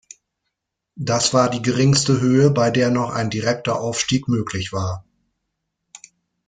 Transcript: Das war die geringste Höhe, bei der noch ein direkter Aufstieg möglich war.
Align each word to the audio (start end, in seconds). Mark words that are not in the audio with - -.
Das 0.95 1.31
war 1.31 1.51
die 1.51 1.61
geringste 1.61 2.21
Höhe, 2.21 2.49
bei 2.49 2.71
der 2.71 2.89
noch 2.89 3.11
ein 3.11 3.29
direkter 3.29 3.79
Aufstieg 3.79 4.27
möglich 4.29 4.73
war. 4.73 5.05